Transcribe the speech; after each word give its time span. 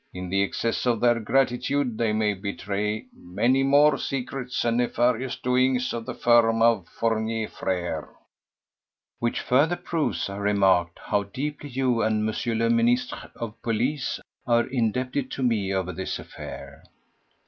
"In 0.15 0.29
the 0.29 0.41
excess 0.41 0.87
of 0.87 0.99
their 0.99 1.19
gratitude 1.19 1.95
they 1.99 2.11
may 2.11 2.33
betray 2.33 3.05
many 3.15 3.61
more 3.61 3.99
secrets 3.99 4.65
and 4.65 4.77
nefarious 4.77 5.35
doings 5.35 5.93
of 5.93 6.07
the 6.07 6.15
firm 6.15 6.63
of 6.63 6.87
Fournier 6.87 7.47
Frères." 7.47 8.09
"Which 9.19 9.41
further 9.41 9.75
proves," 9.75 10.27
I 10.27 10.37
remarked, 10.37 10.97
"how 11.05 11.21
deeply 11.21 11.69
you 11.69 12.01
and 12.01 12.25
Monsieur 12.25 12.55
le 12.55 12.71
Ministre 12.71 13.29
of 13.35 13.61
Police 13.61 14.19
are 14.47 14.65
indebted 14.65 15.29
to 15.33 15.43
me 15.43 15.71
over 15.71 15.91
this 15.93 16.17
affair." 16.17 16.81